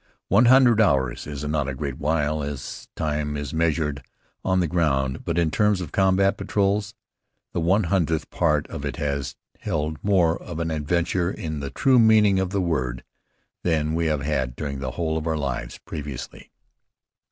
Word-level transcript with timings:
One 0.29 0.45
hundred 0.45 0.81
hours 0.81 1.27
is 1.27 1.43
not 1.43 1.67
a 1.67 1.75
great 1.75 1.99
while 1.99 2.41
as 2.41 2.87
time 2.95 3.37
is 3.37 3.53
measured 3.53 4.03
on 4.43 4.59
the 4.59 4.67
ground, 4.67 5.23
but 5.25 5.37
in 5.37 5.51
terms 5.51 5.79
of 5.79 5.91
combat 5.91 6.37
patrols, 6.37 6.95
the 7.53 7.59
one 7.59 7.83
hundredth 7.83 8.31
part 8.31 8.65
of 8.65 8.83
it 8.83 8.95
has 8.95 9.35
held 9.59 10.03
more 10.03 10.41
of 10.41 10.57
an 10.57 10.71
adventure 10.71 11.29
in 11.29 11.59
the 11.59 11.69
true 11.69 11.99
meaning 11.99 12.39
of 12.39 12.49
the 12.49 12.61
word 12.61 13.03
than 13.61 13.93
we 13.93 14.07
have 14.07 14.21
had 14.23 14.55
during 14.55 14.79
the 14.79 14.89
whole 14.97 15.19
of 15.19 15.27
our 15.27 15.37
lives 15.37 15.77
previously. 15.85 16.49